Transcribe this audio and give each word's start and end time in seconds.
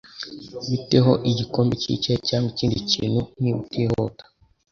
Bite 0.69 0.97
ho 1.05 1.13
igikombe 1.31 1.73
cyicyayi 1.81 2.19
cyangwa 2.27 2.47
ikindi 2.53 2.77
kintu, 2.91 3.19
niba 3.39 3.57
utihuta? 3.63 4.23